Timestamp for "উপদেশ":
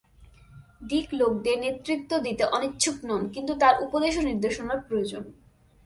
3.83-4.13